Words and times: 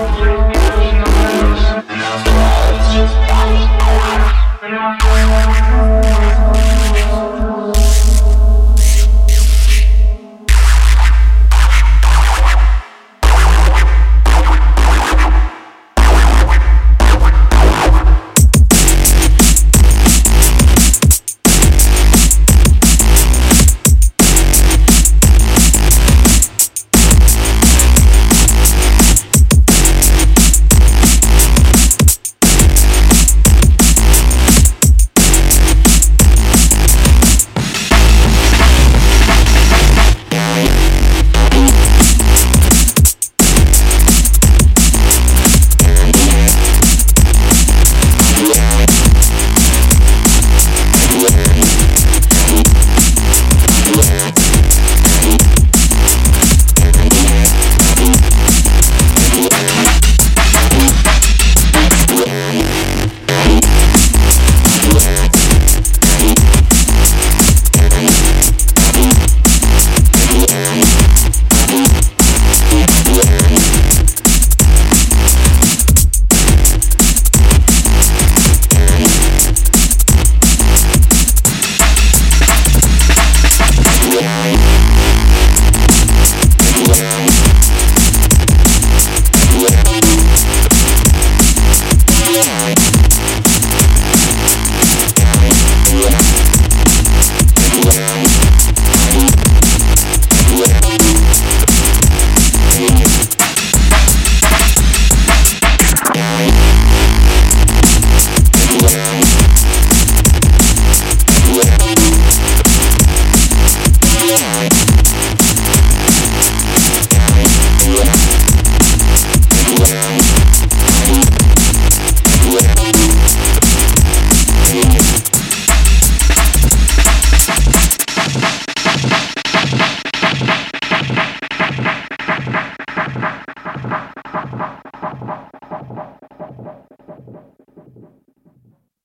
Música 0.00 0.59